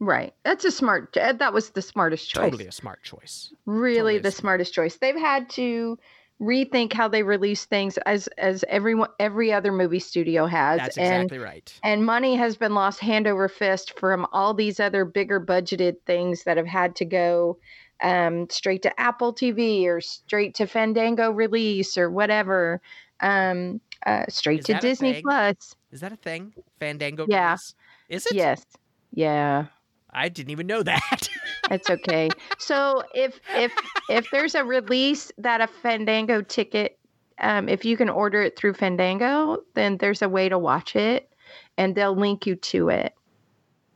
[0.00, 0.32] Right.
[0.44, 1.12] That's a smart.
[1.14, 2.42] That was the smartest choice.
[2.44, 3.52] Totally a smart choice.
[3.66, 4.40] Really, totally the smart.
[4.40, 4.96] smartest choice.
[4.96, 5.98] They've had to
[6.40, 11.24] rethink how they release things, as as everyone every other movie studio has, That's and
[11.24, 11.80] exactly right.
[11.82, 16.44] and money has been lost hand over fist from all these other bigger budgeted things
[16.44, 17.58] that have had to go
[18.02, 22.80] um, straight to Apple TV or straight to Fandango release or whatever,
[23.20, 25.22] um, uh, straight Is to Disney?
[25.22, 25.74] Plus.
[25.90, 26.54] Is that a thing?
[26.78, 27.26] Fandango.
[27.28, 27.50] Yeah.
[27.50, 27.74] release?
[28.08, 28.34] Is it?
[28.34, 28.64] Yes,
[29.12, 29.66] yeah,
[30.10, 31.28] I didn't even know that.
[31.70, 32.28] it's okay.
[32.58, 33.72] so if if
[34.10, 36.98] if there's a release that a Fandango ticket,
[37.40, 41.30] um, if you can order it through Fandango, then there's a way to watch it,
[41.76, 43.14] and they'll link you to it.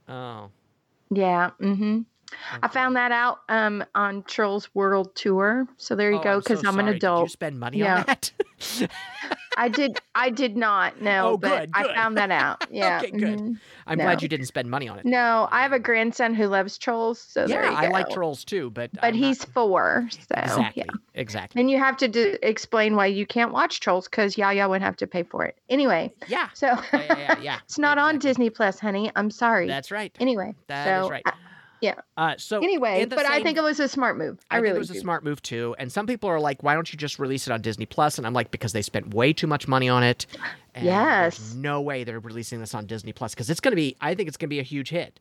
[0.09, 0.51] oh.
[1.15, 1.51] Yeah.
[1.61, 2.01] Mm-hmm.
[2.63, 5.67] I found that out um, on Trolls World Tour.
[5.77, 6.93] So there you Oh, go, I'm because so I'm an sorry.
[6.99, 7.31] Did you adult.
[7.33, 7.99] spend money Yeah.
[7.99, 8.33] on that?
[9.57, 9.99] I did.
[10.15, 11.01] I did not.
[11.01, 12.65] know, Oh, but good, I found that out.
[12.71, 12.99] Yeah.
[13.03, 13.39] Okay, good.
[13.39, 13.59] mhm.
[13.87, 15.05] I'm glad you didn't spend money on it.
[15.05, 17.21] No, I have a grandson who loves trolls.
[17.21, 20.09] So there yeah, I like trolls too, but But I'm not- he's four.
[20.11, 20.93] So exactly, yeah.
[21.15, 21.61] exactly.
[21.61, 24.97] And you have to do, explain why you can't watch trolls because Yaya would have
[24.99, 25.59] to pay for it.
[25.69, 27.39] Anyway, Yeah, so yeah, yeah, yeah.
[27.41, 27.59] yeah.
[27.65, 28.19] it's not on.
[28.19, 29.11] Disney Plus, honey.
[29.17, 29.67] I'm sorry.
[29.67, 30.15] That's right.
[30.21, 31.23] anyway, That so is right.
[31.27, 31.33] I-
[32.17, 34.39] Uh, so anyway, but I think it was a smart move.
[34.51, 35.75] I, I think really it was a smart move too.
[35.79, 38.27] And some people are like, "Why don't you just release it on Disney Plus?" And
[38.27, 40.27] I'm like, because they spent way too much money on it.
[40.75, 41.55] And Yes.
[41.55, 43.97] no way they're releasing this on Disney Plus because it's going to be.
[44.01, 45.19] I think it's going to be a huge hit.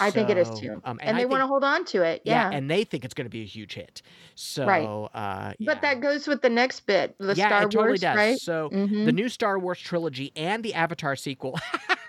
[0.00, 0.80] I think it is too.
[0.84, 2.22] Um, and I they want to hold on to it.
[2.24, 2.48] Yeah.
[2.50, 4.00] and they think it's going to be a huge hit.
[4.36, 5.66] So, uh, yeah.
[5.74, 8.16] But that goes with the next bit, the yeah, Star it totally Wars, does.
[8.16, 8.38] right?
[8.38, 9.04] So Mhm.
[9.04, 11.58] the new Star Wars trilogy and the Avatar sequel.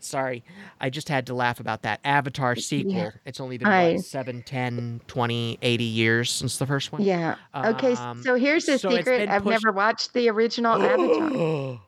[0.00, 0.44] Sorry,
[0.80, 3.12] I just had to laugh about that Avatar sequel.
[3.24, 7.02] It's only been I- what, 7, 10, 20, 80 years since the first one.
[7.02, 7.36] Yeah.
[7.54, 7.94] Okay.
[7.94, 9.28] Um, so here's the so secret.
[9.28, 11.78] I've pushed- never watched the original Avatar.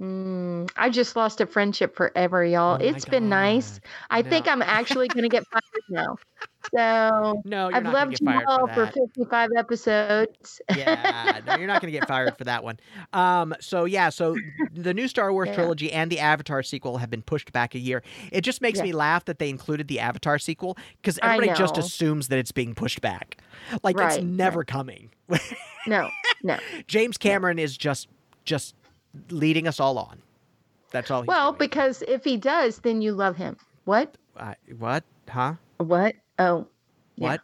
[0.00, 2.76] Mm, I just lost a friendship forever, y'all.
[2.76, 3.80] Oh it's been nice.
[3.80, 3.82] God.
[4.10, 6.16] I think I'm actually going to get fired now.
[6.76, 10.60] So No, I've loved you all for for 55 episodes.
[10.68, 12.78] yeah, no, you're not going to get fired for that one.
[13.12, 14.40] Um, so yeah, so
[14.72, 15.54] the new Star Wars Yeah.
[15.54, 18.02] trilogy and the Avatar sequel have been pushed back a year.
[18.32, 18.82] It just makes Yeah.
[18.82, 22.74] me laugh that they included the Avatar sequel because everybody just assumes that it's being
[22.74, 23.38] pushed back,
[23.84, 25.10] like it's Right, never coming.
[25.86, 26.10] no,
[26.42, 26.58] no.
[26.88, 28.08] James Cameron is just
[28.44, 28.74] just
[29.30, 30.20] leading us all on.
[30.90, 31.22] That's all.
[31.22, 31.58] He's Well, doing.
[31.58, 33.56] because if he does, then you love him.
[33.84, 34.16] What?
[34.36, 35.04] Uh, what?
[35.28, 35.54] Huh?
[35.78, 36.14] What?
[36.38, 36.66] Oh,
[37.16, 37.28] yeah.
[37.28, 37.40] What?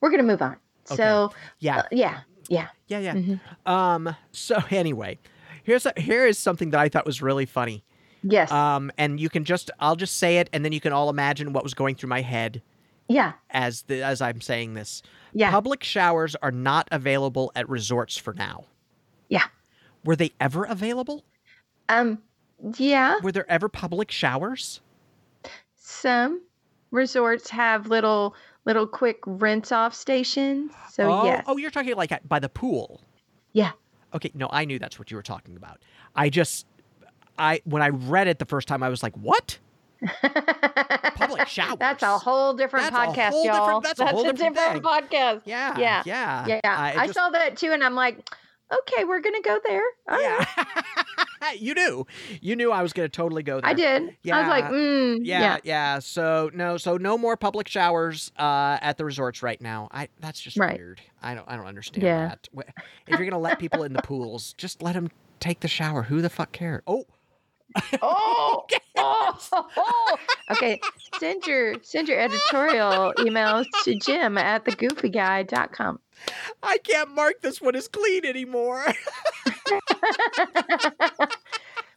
[0.00, 0.56] we're going to move on.
[0.90, 0.96] Okay.
[0.96, 2.68] So, Yeah, uh, yeah, yeah.
[2.88, 3.14] yeah, yeah.
[3.14, 3.40] mhm.
[3.70, 4.14] Um.
[4.32, 5.18] So anyway,
[5.64, 7.84] here's a, here is something that I thought was really funny.
[8.22, 8.50] Yes.
[8.50, 11.52] Um, and you can just I'll just say it, and then you can all imagine
[11.52, 12.62] what was going through my head
[13.08, 15.02] yeah, as the as I'm saying this.
[15.32, 15.50] yeah.
[15.50, 18.64] Public showers are not available at resorts for now.
[20.06, 21.24] Were they ever available?
[21.88, 22.18] Um,
[22.78, 23.16] yeah.
[23.22, 24.80] Were there ever public showers?
[25.76, 26.42] Some
[26.90, 30.72] resorts have little little quick rinse off stations.
[30.90, 31.44] So oh, yes.
[31.46, 33.00] oh, you're talking like at, by the pool.
[33.52, 33.72] Yeah.
[34.14, 35.80] Okay, no, I knew that's what you were talking about.
[36.14, 36.66] I just
[37.38, 39.58] I when I read it the first time I was like, "What?"
[41.14, 41.76] Public showers.
[41.78, 43.80] That's a whole different That's a podcast, whole y'all.
[43.80, 44.82] that's a whole different thing.
[44.82, 45.42] podcast.
[45.44, 45.76] Yeah.
[45.78, 46.46] Yeah, Yeah.
[46.46, 48.28] Yeah, I I, just- saw that too, and I'm like,
[48.72, 49.82] okay, we're gonna go there.
[50.08, 50.46] All right.
[50.56, 51.52] Yeah.
[51.58, 52.06] you knew.
[52.40, 53.70] You knew I was going to totally go there.
[53.70, 54.16] I did.
[54.22, 54.36] Yeah.
[54.36, 58.78] I was like, mm, Yeah, yeah, yeah, So no, so no more public showers uh,
[58.80, 59.88] at the resorts right now.
[59.92, 60.76] I that's just Right.
[60.78, 61.00] weird.
[61.22, 62.28] I don't I don't understand Yeah.
[62.28, 62.48] that.
[63.06, 66.02] If you're gonna let people in the pools, just let them take the shower.
[66.02, 66.82] Who the fuck cares?
[66.86, 67.04] Oh,
[68.02, 69.38] Oh, oh,
[69.76, 70.16] oh.
[70.52, 70.80] okay.
[71.18, 76.00] Send your send your editorial emails to Jim at thegoofyguy.com.
[76.62, 78.84] I can't mark this one as clean anymore.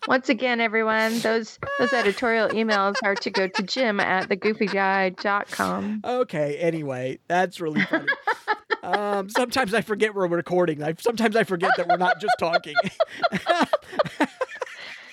[0.07, 6.01] Once again, everyone, those those editorial emails are to go to Jim at thegoofyguy.com.
[6.03, 6.57] okay.
[6.57, 8.07] Anyway, that's really funny.
[8.83, 10.81] um, sometimes I forget we're recording.
[10.83, 12.75] I sometimes I forget that we're not just talking.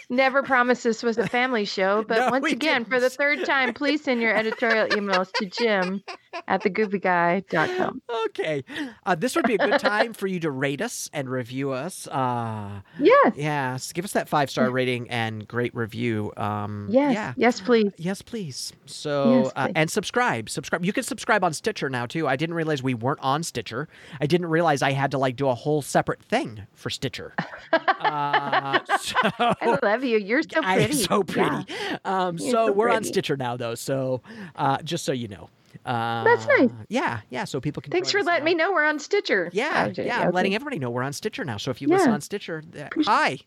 [0.08, 3.74] Never promised this was a family show, but No, once again, for the third time,
[3.74, 6.02] please send your editorial emails to Jim
[6.48, 8.02] at thegoofyguy.com.
[8.26, 8.64] okay.
[9.04, 12.06] Uh, this would be a good time for you to rate us and review us.
[12.08, 13.32] Uh, Yes.
[13.36, 16.32] Yes, give us that five star rating and great review.
[16.36, 17.14] Um, Yes.
[17.14, 17.92] yeah, Yes, please.
[17.96, 18.72] yes, please.
[18.86, 20.84] So Yes, uh, and subscribe, subscribe.
[20.84, 22.26] You can subscribe on Stitcher now too.
[22.28, 23.88] I didn't realize we weren't on Stitcher.
[24.20, 27.34] I didn't realize I had to like do a whole separate thing for Stitcher.
[27.72, 30.18] uh, so I love you.
[30.18, 30.84] You're so pretty.
[30.84, 31.62] am so Yeah.
[31.62, 31.74] pretty.
[32.04, 33.04] Um, so so we're on.
[33.04, 33.74] Stitcher now though.
[33.74, 34.22] So
[34.56, 35.48] uh, just so you know.
[35.86, 36.70] Uh, That's nice.
[36.88, 37.44] Yeah, yeah.
[37.44, 37.92] So people can.
[37.92, 38.50] Thanks for letting now.
[38.50, 39.50] me know we're on Stitcher.
[39.52, 40.16] Yeah, Okay, yeah.
[40.16, 40.34] I'm okay.
[40.34, 41.58] letting everybody know we're on Stitcher now.
[41.58, 43.38] So if you listen on Stitcher, uh, hi,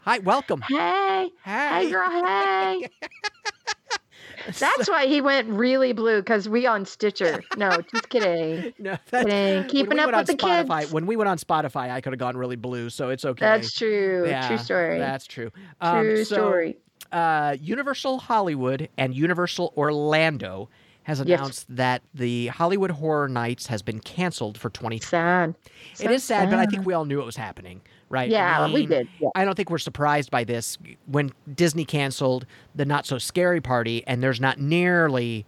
[0.00, 0.60] hi, welcome.
[0.62, 2.88] Hey, hey, hey girl, hey.
[4.58, 7.42] That's why he went really blue because we on Stitcher.
[7.56, 8.74] No, just kidding.
[8.78, 9.68] no, that, Kidding.
[9.68, 10.92] Keeping we up with the Spotify, kids.
[10.92, 13.44] When we went on Spotify, I could have gone really blue, so it's okay.
[13.44, 14.24] That's true.
[14.26, 14.98] Yeah, True story.
[14.98, 15.50] That's true.
[15.80, 16.76] Um, True so, story.
[17.12, 20.68] Uh, Universal Hollywood and Universal Orlando
[21.04, 21.38] has Yes.
[21.38, 25.00] announced that the Halloween Horror Nights has been canceled for 2020.
[25.00, 25.54] Sad.
[26.00, 28.28] it is sad, but I think we all knew it was happening, right?
[28.30, 29.08] I Yeah, we did.
[29.20, 29.28] Yeah.
[29.34, 30.76] I don't think we're surprised by this.
[31.06, 35.46] When Disney canceled the Not So Scary Party, and there's not nearly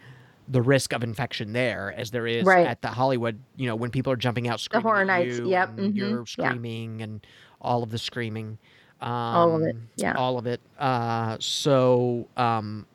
[0.48, 2.66] the risk of infection there as there is Right.
[2.66, 3.40] at the Halloween.
[3.56, 5.96] You know, when people are jumping out screaming, Horror at Nights, you yep, and mhm,
[5.96, 6.24] you're yeah.
[6.50, 7.26] screaming and
[7.60, 8.58] all of the screaming,
[9.00, 10.12] um, All of it, yeah.
[10.14, 10.60] all of it.
[10.78, 12.86] Uh, so, um,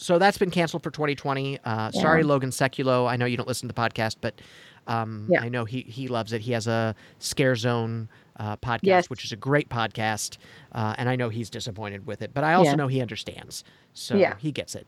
[0.00, 1.58] so that's been canceled for 2020.
[1.58, 2.00] Uh, Yeah.
[2.00, 3.08] Sorry, Logan Seculo.
[3.08, 4.40] I know you don't listen to the podcast, but
[4.86, 5.42] um, Yeah.
[5.42, 6.40] I know he he loves it.
[6.40, 8.08] He has a Scare Zone
[8.38, 9.10] uh, podcast, Yes.
[9.10, 10.38] which is a great podcast,
[10.72, 12.76] uh, and I know he's disappointed with it, but I also Yeah.
[12.76, 14.34] know he understands, so Yeah.
[14.38, 14.86] he gets it.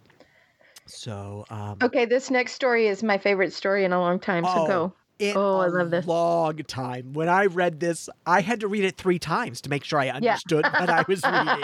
[0.86, 4.44] So um, Okay, this next story is my favorite story in a long time.
[4.44, 4.92] So Oh, go.
[5.20, 6.06] In Oh, I a love this.
[6.06, 7.12] Long time.
[7.12, 10.06] When I read this, I had to read it three times to make sure I
[10.06, 10.16] Yeah.
[10.16, 11.62] understood what I was reading.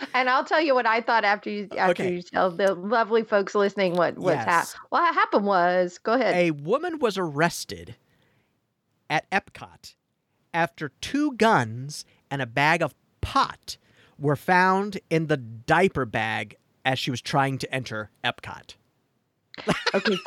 [0.14, 2.14] and I'll tell you what I thought after you after Okay.
[2.16, 4.46] you tell the lovely folks listening what what's Yes.
[4.46, 4.80] happened.
[4.90, 6.34] What happened was, go ahead.
[6.34, 7.96] A woman was arrested
[9.10, 9.94] at Epcot
[10.54, 13.76] after two guns and a bag of pot
[14.18, 18.74] were found in the diaper bag as she was trying to enter Epcot.
[19.94, 20.16] Okay.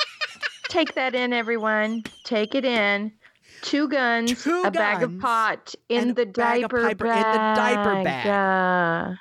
[0.76, 2.04] Take that in, everyone.
[2.24, 3.10] Take it in.
[3.62, 8.04] Two guns, Two a bag of pot in the bag diaper piper in the diaper
[8.04, 8.26] bag.
[8.26, 9.14] Yeah.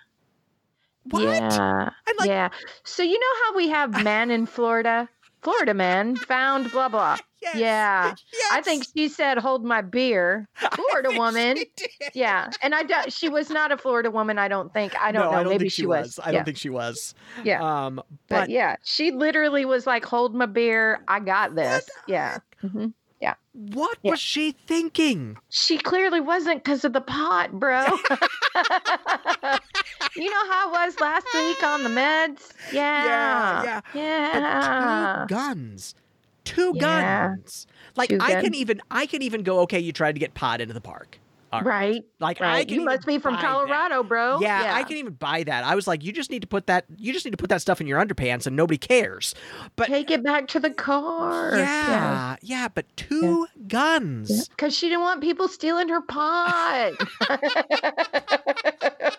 [1.11, 1.23] What?
[1.23, 1.89] Yeah.
[2.19, 2.49] Like, yeah.
[2.83, 5.07] So you know how we have man in Florida?
[5.43, 7.15] Florida man found blah blah.
[7.53, 8.15] Yes, Yeah.
[8.51, 11.57] I think she said, "Hold my beer." Florida woman.
[11.57, 11.89] she did.
[12.13, 13.11] Yeah, and I don't.
[13.11, 14.37] She was not a Florida woman.
[14.37, 14.95] I don't think.
[14.99, 15.37] I don't no, know.
[15.37, 16.19] I don't Maybe think she was.
[16.19, 16.37] I yeah.
[16.37, 17.13] don't think she was.
[17.43, 17.61] Yeah.
[17.85, 21.03] Um, but, but yeah, she literally was like, "Hold my beer.
[21.07, 22.39] I got this." Yeah.
[22.61, 22.87] hmm
[23.55, 24.11] what Yeah.
[24.11, 25.37] was she thinking?
[25.49, 27.83] She clearly wasn't because of the pot, bro.
[30.15, 32.51] you know how it was last week on the meds?
[32.73, 33.63] Yeah.
[33.63, 33.81] yeah.
[33.93, 34.39] Yeah.
[35.19, 35.95] But two guns.
[36.45, 37.27] Two Yeah.
[37.29, 37.67] guns.
[37.97, 40.61] Like Two I can even I can even go, okay, you tried to get pot
[40.61, 41.19] into the park.
[41.53, 41.63] Right.
[41.63, 42.03] Right.
[42.19, 43.47] Like I can You must be from buy that.
[43.47, 44.39] Colorado, bro.
[44.41, 45.63] Yeah, I can even buy that.
[45.63, 47.61] I was like, you just need to put that you just need to put that
[47.61, 49.33] stuff in your underpants and nobody cares.
[49.77, 51.55] But Take it back to the car.
[51.57, 54.49] yeah, yeah, but two guns.
[54.49, 56.91] Because she didn't want people stealing her pot.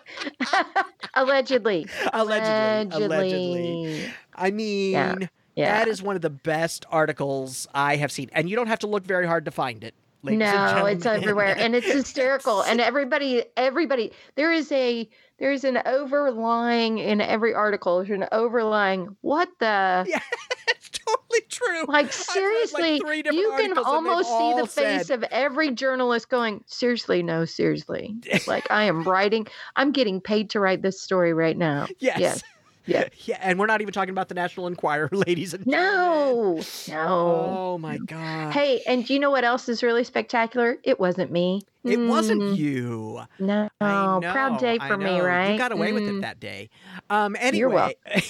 [1.15, 1.87] Allegedly.
[2.13, 3.05] Allegedly.
[3.05, 4.13] Allegedly.
[4.35, 5.79] I mean, Yeah.
[5.79, 8.29] that is one of the best articles I have seen.
[8.33, 9.93] And you don't have to look very hard to find it.
[10.23, 12.61] no, it's everywhere, and it's hysterical.
[12.63, 15.07] And everybody, everybody, there is a
[15.39, 17.97] there is an overlying in every article.
[17.97, 19.15] There's an overlying.
[19.21, 20.05] What the?
[20.07, 20.19] Yeah,
[20.69, 21.85] it's totally true.
[21.87, 25.23] Like like, seriously, three you can articles and they've almost see the face said- of
[25.31, 28.15] every journalist going, "Seriously, no, seriously."
[28.47, 29.47] Like I am writing.
[29.75, 31.87] I'm getting paid to write this story right now.
[31.99, 32.19] Yes.
[32.19, 32.43] Yes.
[32.87, 33.07] Yeah.
[33.25, 36.65] yeah, and we're not even talking about the National Enquirer, ladies and gentlemen.
[36.87, 37.57] No, no.
[37.59, 38.53] Oh my god.
[38.53, 40.77] Hey, and do you know what else is really spectacular?
[40.83, 41.61] It wasn't me.
[41.83, 43.21] It wasn't Mm, you.
[43.39, 45.53] No, know, proud day for me, right?
[45.53, 46.69] You got away with it Mm, that day.
[47.09, 47.35] Um.
[47.39, 47.59] Anyway.
[47.59, 48.21] You're welcome.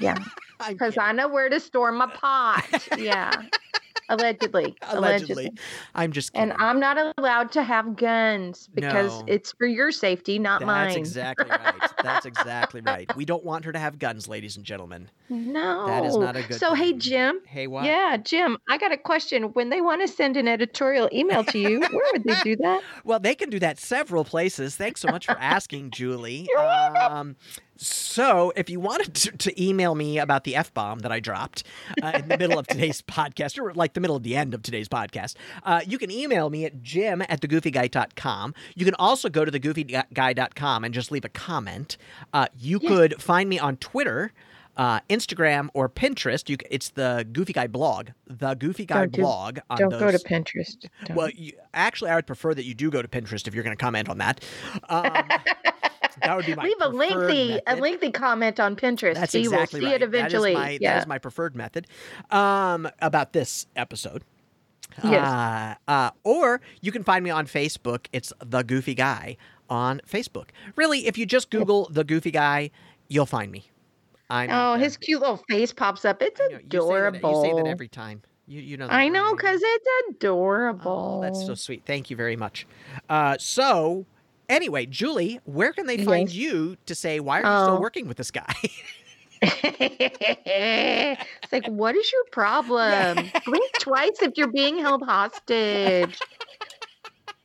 [0.00, 0.18] Yeah,
[0.68, 0.98] because.
[0.98, 2.88] I know where to store my pot.
[2.96, 3.42] Yeah,
[4.08, 5.50] allegedly, allegedly.
[5.94, 6.50] I'm just kidding.
[6.50, 9.24] And I'm not allowed to have guns because No.
[9.26, 10.96] it's for your safety, not That's mine.
[10.96, 11.74] exactly right.
[12.02, 13.14] That's exactly right.
[13.16, 15.10] We don't want her to have guns, ladies and gentlemen.
[15.28, 16.92] No, That is not a good So hey.
[16.92, 17.40] Jim.
[17.46, 17.84] Hey, what?
[17.84, 18.58] Yeah, Jim.
[18.68, 19.44] I got a question.
[19.54, 22.82] When they want to send an editorial email to you, where would they do that?
[23.04, 24.76] Well, they can do that several places.
[24.76, 26.46] Thanks so much for asking, Julie.
[26.54, 27.16] You're welcome.
[27.16, 27.36] Um,
[27.84, 31.64] so, if you wanted to, to email me about the F bomb that I dropped
[32.02, 34.62] uh, in the middle of today's podcast, or like the middle of the end of
[34.62, 38.54] today's podcast, uh, you can email me at jim at thegoofyguy.com.
[38.74, 41.96] You can also go to thegoofyguy.com and just leave a comment.
[42.32, 44.32] Uh, you could find me on Twitter.
[44.76, 49.22] Uh, Instagram or Pinterest, you, it's the Goofy Guy blog, the Goofy Guy Don't do-
[49.22, 49.58] blog.
[49.70, 50.88] On Don't those, go to Pinterest.
[51.04, 51.16] Don't.
[51.16, 53.76] well, you, actually, I would prefer that you do go to Pinterest if you're going
[53.76, 54.42] to comment on that.
[54.88, 55.12] Um,
[56.22, 59.14] that would be my Leave a lengthy a lengthy comment on Pinterest.
[59.14, 60.02] That's so you exactly will see right.
[60.02, 60.54] it eventually.
[60.54, 60.94] That is, my, yeah.
[60.94, 61.86] that is my preferred method
[62.30, 64.24] um, about this episode.
[65.02, 65.26] Yes.
[65.26, 68.06] Uh, uh, or you can find me on Facebook.
[68.12, 69.36] It's the Goofy Guy
[69.68, 70.50] on Facebook.
[70.76, 72.70] Really, if you just Google the Goofy Guy,
[73.08, 73.64] you'll find me.
[74.30, 76.22] I'm out oh, his cute little face pops up.
[76.22, 77.44] It's I know, you say that- adorable.
[77.44, 78.22] You say that, every time.
[78.46, 78.86] You, you know.
[78.88, 81.18] I know because it's adorable.
[81.18, 81.84] Oh, that's so sweet.
[81.86, 82.66] Thank you very much.
[83.08, 84.04] Uh, so,
[84.48, 86.36] anyway, Julie, where can they find Yes.
[86.36, 87.80] you to say why are you still Oh.
[87.80, 88.52] working with this guy?
[89.42, 93.30] it's like, what is your problem?
[93.44, 96.18] Blink twice if you're being held hostage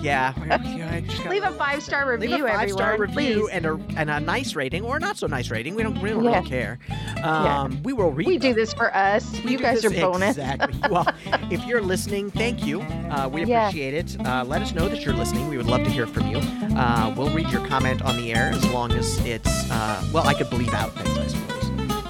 [0.00, 0.32] Yeah.
[0.46, 2.36] yeah, Leave a five star review.
[2.36, 3.50] Leave a five star review Please.
[3.50, 5.74] and a and a nice rating or not so nice rating.
[5.74, 6.36] We don't we don't Yeah.
[6.36, 6.78] really care.
[7.24, 8.28] Um, we will read.
[8.28, 9.28] We do this for us.
[9.44, 10.36] We you guys this- are bonus.
[10.36, 10.78] Exactly.
[10.88, 11.06] Well,
[11.50, 12.80] if you're listening, thank you.
[12.80, 13.66] Uh, we Yeah.
[13.68, 14.16] appreciate it.
[14.24, 15.48] Uh, let us know that you're listening.
[15.48, 16.38] We would love to hear from you.
[16.76, 20.28] Uh, we'll read your comment on the air as long as it's uh, well.
[20.28, 21.64] I could bleep out things, I suppose.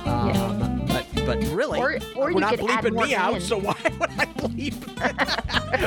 [0.07, 4.25] Um, But but really, Or, or we're not bleeping me out, so why would I
[4.39, 4.75] bleep?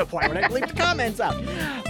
[0.12, 1.34] why would I bleep the comments out?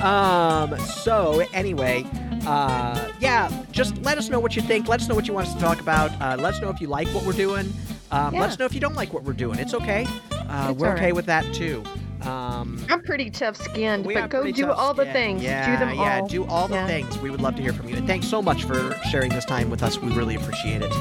[0.02, 2.04] Um, so anyway,
[2.46, 4.88] uh, yeah, just let us know what you think.
[4.88, 6.10] Let us know what you want us to talk about.
[6.20, 7.72] Uh, let us know if you like what we're doing.
[8.10, 8.40] Um, Yeah.
[8.40, 9.58] Let us know if you don't like what we're doing.
[9.58, 10.06] It's okay.
[10.32, 11.14] Uh, It's we're all okay right.
[11.16, 11.82] with that too.
[12.22, 15.42] Um, I'm pretty tough skinned, but go do all the things.
[15.42, 16.26] Yeah, do them yeah, all.
[16.28, 16.86] do all the Yeah.
[16.86, 17.18] things.
[17.18, 17.96] We would love to hear from you.
[17.96, 19.98] And thanks so much for sharing this time with us.
[19.98, 20.92] We really appreciate it.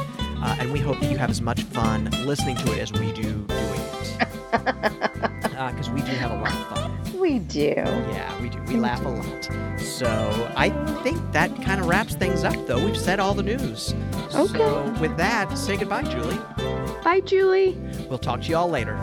[0.43, 3.11] Uh, and we hope that you have as much fun listening to it as we
[3.13, 5.27] do doing it.
[5.61, 7.19] Uh, because we do have a lot of fun.
[7.19, 7.75] We do.
[7.77, 8.59] Yeah, we do.
[8.63, 9.79] We We laugh a lot.
[9.79, 10.69] So I
[11.03, 12.83] think that kind of wraps things up, though.
[12.83, 13.93] We've said all the news.
[14.33, 14.57] Okay.
[14.57, 16.39] So with that, say goodbye, Julie.
[17.03, 17.77] Bye, Julie.
[18.09, 18.99] We'll talk to you all later.